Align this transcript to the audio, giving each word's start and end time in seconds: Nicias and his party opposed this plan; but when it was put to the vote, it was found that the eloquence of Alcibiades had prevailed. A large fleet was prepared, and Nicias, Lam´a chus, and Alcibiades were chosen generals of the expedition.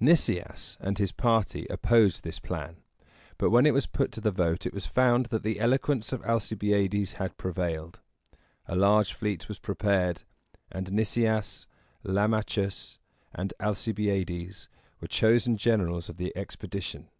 Nicias 0.00 0.78
and 0.80 0.96
his 0.96 1.12
party 1.12 1.66
opposed 1.68 2.24
this 2.24 2.40
plan; 2.40 2.76
but 3.36 3.50
when 3.50 3.66
it 3.66 3.74
was 3.74 3.84
put 3.86 4.10
to 4.12 4.22
the 4.22 4.30
vote, 4.30 4.64
it 4.64 4.72
was 4.72 4.86
found 4.86 5.26
that 5.26 5.42
the 5.42 5.60
eloquence 5.60 6.14
of 6.14 6.24
Alcibiades 6.24 7.12
had 7.20 7.36
prevailed. 7.36 8.00
A 8.64 8.74
large 8.74 9.12
fleet 9.12 9.48
was 9.48 9.58
prepared, 9.58 10.22
and 10.70 10.90
Nicias, 10.92 11.66
Lam´a 12.06 12.42
chus, 12.42 13.00
and 13.34 13.52
Alcibiades 13.60 14.66
were 15.02 15.08
chosen 15.08 15.58
generals 15.58 16.08
of 16.08 16.16
the 16.16 16.34
expedition. 16.34 17.10